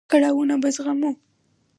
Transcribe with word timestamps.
کړاوونه 0.11 0.55
به 0.63 0.69
زغمو. 0.75 1.11